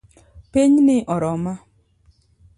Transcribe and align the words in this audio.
Pinyni 0.51 0.97
oroma 1.17 1.53